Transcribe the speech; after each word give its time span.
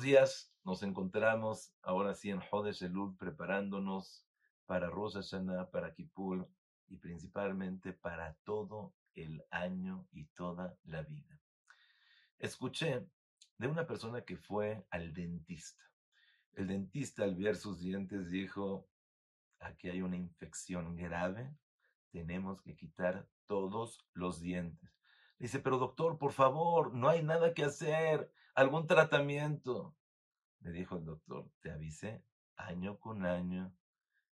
Días, 0.00 0.52
nos 0.64 0.82
encontramos 0.82 1.72
ahora 1.82 2.14
sí 2.14 2.30
en 2.30 2.40
Jodesh 2.40 2.82
Elul 2.82 3.16
preparándonos 3.16 4.26
para 4.66 4.88
Rosh 4.88 5.16
para 5.70 5.94
Kippur 5.94 6.48
y 6.88 6.96
principalmente 6.96 7.92
para 7.92 8.34
todo 8.44 8.92
el 9.14 9.44
año 9.50 10.06
y 10.12 10.24
toda 10.26 10.76
la 10.84 11.02
vida. 11.02 11.40
Escuché 12.38 13.06
de 13.58 13.68
una 13.68 13.86
persona 13.86 14.22
que 14.22 14.36
fue 14.36 14.84
al 14.90 15.14
dentista. 15.14 15.84
El 16.54 16.66
dentista 16.66 17.22
al 17.22 17.36
ver 17.36 17.56
sus 17.56 17.80
dientes 17.80 18.30
dijo, 18.30 18.88
aquí 19.60 19.90
hay 19.90 20.02
una 20.02 20.16
infección 20.16 20.96
grave, 20.96 21.54
tenemos 22.10 22.62
que 22.62 22.76
quitar 22.76 23.28
todos 23.46 24.04
los 24.12 24.40
dientes. 24.40 24.90
Dice, 25.44 25.60
pero 25.60 25.76
doctor, 25.76 26.16
por 26.16 26.32
favor, 26.32 26.94
no 26.94 27.10
hay 27.10 27.22
nada 27.22 27.52
que 27.52 27.64
hacer, 27.64 28.32
algún 28.54 28.86
tratamiento. 28.86 29.94
Le 30.60 30.72
dijo 30.72 30.96
el 30.96 31.04
doctor, 31.04 31.50
te 31.60 31.70
avisé 31.70 32.24
año 32.56 32.98
con 32.98 33.26
año 33.26 33.76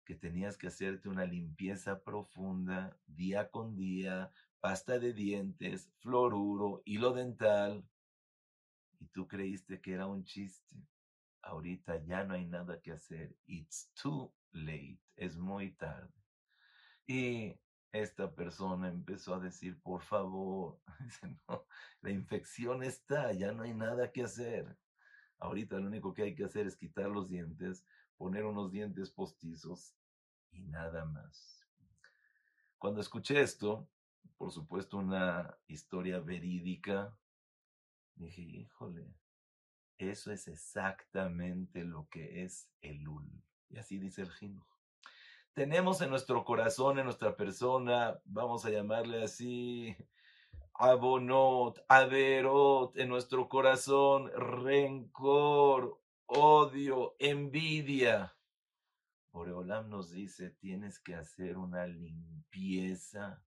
que 0.05 0.15
tenías 0.15 0.59
que 0.59 0.67
hacerte 0.67 1.09
una 1.09 1.25
limpieza 1.25 2.05
profunda 2.05 2.95
día 3.07 3.51
con 3.51 3.75
día, 3.75 4.31
pasta 4.61 4.99
de 4.99 5.15
dientes, 5.15 5.91
fluoruro, 6.01 6.83
hilo 6.85 7.15
dental. 7.15 7.89
Y 9.01 9.07
tú 9.07 9.27
creíste 9.29 9.81
que 9.81 9.95
era 9.95 10.07
un 10.07 10.25
chiste. 10.25 10.77
Ahorita 11.41 12.05
ya 12.05 12.25
no 12.25 12.35
hay 12.35 12.45
nada 12.45 12.83
que 12.83 12.93
hacer. 12.93 13.35
It's 13.47 13.91
too 13.95 14.31
late. 14.51 15.01
Es 15.17 15.39
muy 15.39 15.71
tarde. 15.71 16.13
Y 17.07 17.59
esta 17.93 18.35
persona 18.35 18.89
empezó 18.89 19.35
a 19.35 19.41
decir, 19.41 19.81
por 19.81 20.03
favor, 20.03 20.79
la 22.03 22.11
infección 22.11 22.83
está, 22.83 23.33
ya 23.33 23.53
no 23.53 23.63
hay 23.63 23.75
nada 23.75 24.13
que 24.13 24.23
hacer. 24.23 24.77
Ahorita 25.39 25.79
lo 25.79 25.87
único 25.87 26.13
que 26.13 26.23
hay 26.23 26.35
que 26.35 26.45
hacer 26.45 26.67
es 26.67 26.77
quitar 26.77 27.09
los 27.09 27.29
dientes, 27.29 27.87
poner 28.17 28.45
unos 28.45 28.71
dientes 28.71 29.11
postizos 29.11 29.95
y 30.51 30.63
nada 30.63 31.05
más. 31.05 31.65
Cuando 32.77 33.01
escuché 33.01 33.41
esto, 33.41 33.89
por 34.37 34.53
supuesto 34.53 34.99
una 34.99 35.57
historia 35.67 36.21
verídica, 36.21 37.17
dije, 38.15 38.43
híjole, 38.43 39.15
eso 39.97 40.31
es 40.33 40.47
exactamente 40.47 41.85
lo 41.85 42.09
que 42.09 42.45
es 42.45 42.71
el 42.83 43.07
ul. 43.09 43.43
Y 43.69 43.79
así 43.79 43.99
dice 43.99 44.23
el 44.23 44.31
Jinuj 44.31 44.78
tenemos 45.59 46.01
en 46.03 46.11
nuestro 46.11 46.45
corazón, 46.45 47.01
en 47.01 47.05
nuestra 47.07 47.37
persona, 47.37 48.21
vamos 48.25 48.65
a 48.65 48.71
llamarle 48.71 49.25
así, 49.25 49.97
abonot, 50.73 51.85
averot, 51.89 52.97
en 52.97 53.09
nuestro 53.09 53.49
corazón, 53.49 54.31
rencor, 54.37 56.01
odio, 56.27 57.17
envidia. 57.19 58.37
Boreolam 59.33 59.91
nos 59.91 60.13
dice, 60.13 60.51
tienes 60.51 61.01
que 61.01 61.17
hacer 61.17 61.59
una 61.59 61.89
limpieza, 61.89 63.43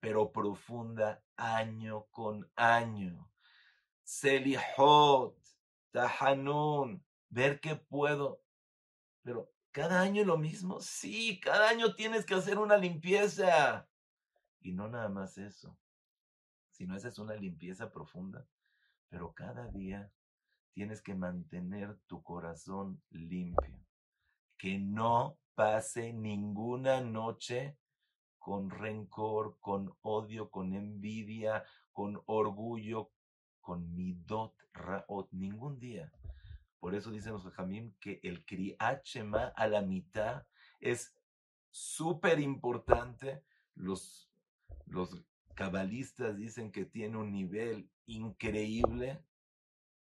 pero 0.00 0.32
profunda, 0.32 1.22
año 1.36 2.06
con 2.10 2.50
año. 2.56 3.30
Selihot, 4.02 5.38
Tahanun, 5.92 7.00
ver 7.28 7.60
qué 7.60 7.76
puedo, 7.76 8.42
pero 9.22 9.52
¿Cada 9.72 10.00
año 10.00 10.24
lo 10.24 10.38
mismo? 10.38 10.80
Sí, 10.80 11.40
cada 11.40 11.68
año 11.68 11.94
tienes 11.94 12.24
que 12.24 12.34
hacer 12.34 12.58
una 12.58 12.76
limpieza. 12.76 13.88
Y 14.60 14.72
no 14.72 14.88
nada 14.88 15.08
más 15.08 15.38
eso, 15.38 15.78
sino 16.70 16.96
esa 16.96 17.08
es 17.08 17.18
una 17.18 17.34
limpieza 17.34 17.90
profunda. 17.90 18.46
Pero 19.08 19.32
cada 19.32 19.68
día 19.68 20.10
tienes 20.72 21.02
que 21.02 21.14
mantener 21.14 21.98
tu 22.06 22.22
corazón 22.22 23.02
limpio. 23.10 23.84
Que 24.56 24.78
no 24.78 25.38
pase 25.54 26.12
ninguna 26.12 27.00
noche 27.00 27.76
con 28.38 28.70
rencor, 28.70 29.58
con 29.60 29.94
odio, 30.02 30.50
con 30.50 30.72
envidia, 30.72 31.64
con 31.92 32.22
orgullo, 32.26 33.10
con 33.60 33.94
midot 33.94 34.54
raot, 34.72 35.28
ningún 35.32 35.78
día. 35.78 36.12
Por 36.80 36.94
eso 36.94 37.10
dicen 37.10 37.32
los 37.32 37.48
jamim 37.52 37.94
que 38.00 38.20
el 38.22 38.44
kriachema 38.44 39.52
a 39.56 39.66
la 39.66 39.82
mitad 39.82 40.46
es 40.80 41.14
súper 41.70 42.40
importante. 42.40 43.42
Los, 43.74 44.30
los 44.86 45.22
cabalistas 45.54 46.36
dicen 46.36 46.70
que 46.70 46.84
tiene 46.84 47.16
un 47.16 47.32
nivel 47.32 47.90
increíble 48.06 49.24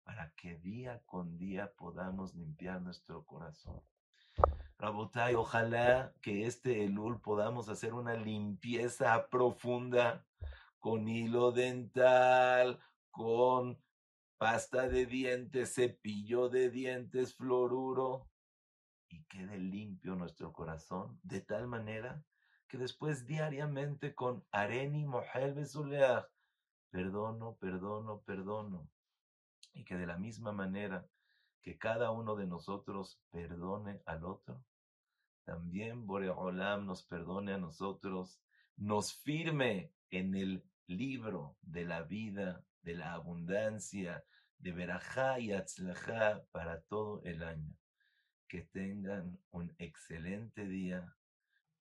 para 0.03 0.31
que 0.31 0.55
día 0.57 1.01
con 1.05 1.37
día 1.37 1.71
podamos 1.75 2.35
limpiar 2.35 2.81
nuestro 2.81 3.25
corazón. 3.25 3.81
Rabotai, 4.77 5.35
ojalá 5.35 6.13
que 6.21 6.45
este 6.45 6.85
Elul 6.85 7.19
podamos 7.21 7.69
hacer 7.69 7.93
una 7.93 8.15
limpieza 8.15 9.29
profunda 9.29 10.25
con 10.79 11.07
hilo 11.07 11.51
dental, 11.51 12.79
con 13.11 13.77
pasta 14.39 14.87
de 14.87 15.05
dientes, 15.05 15.75
cepillo 15.75 16.47
de 16.47 16.69
dientes, 16.69 17.35
fluoruro, 17.35 18.29
y 19.09 19.21
quede 19.25 19.57
limpio 19.57 20.15
nuestro 20.15 20.53
corazón 20.53 21.19
de 21.23 21.41
tal 21.41 21.67
manera 21.67 22.23
que 22.69 22.77
después 22.77 23.25
diariamente 23.25 24.15
con 24.15 24.45
areni 24.51 25.03
mohel 25.03 25.55
perdono, 26.89 27.57
perdono, 27.57 28.21
perdono, 28.21 28.89
y 29.73 29.83
que 29.83 29.97
de 29.97 30.07
la 30.07 30.17
misma 30.17 30.53
manera 30.53 31.05
que 31.61 31.77
cada 31.77 32.11
uno 32.11 32.37
de 32.37 32.47
nosotros 32.47 33.19
perdone 33.31 34.01
al 34.05 34.23
otro, 34.23 34.63
también 35.43 36.07
Boreolam 36.07 36.85
nos 36.85 37.03
perdone 37.03 37.53
a 37.53 37.57
nosotros, 37.57 38.41
nos 38.77 39.13
firme 39.13 39.91
en 40.11 40.35
el 40.35 40.63
libro 40.89 41.57
de 41.61 41.85
la 41.85 42.03
vida 42.03 42.63
de 42.81 42.95
la 42.95 43.13
abundancia, 43.13 44.23
de 44.57 44.71
verajá 44.71 45.39
y 45.39 45.51
atzlajá 45.51 46.43
para 46.51 46.81
todo 46.81 47.21
el 47.23 47.43
año. 47.43 47.75
Que 48.47 48.63
tengan 48.63 49.39
un 49.51 49.73
excelente 49.77 50.67
día, 50.67 51.15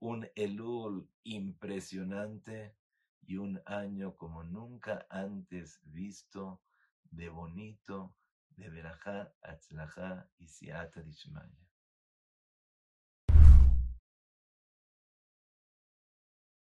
un 0.01 0.29
Elul 0.35 1.09
impresionante 1.25 2.77
y 3.23 3.37
un 3.37 3.61
año 3.67 4.17
como 4.17 4.45
nunca 4.45 5.07
antes 5.11 5.81
visto, 5.85 6.63
de 7.11 7.29
bonito, 7.31 8.15
de 8.51 8.69
verajá, 8.69 9.33
atzlajá 9.43 10.29
y 10.39 10.49
siata 10.49 11.03
dishmaya. 11.03 11.68